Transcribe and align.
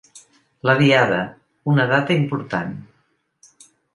La 0.69 0.73
Diada: 0.79 1.19
‘una 1.75 1.85
data 1.93 2.17
important’ 2.21 2.75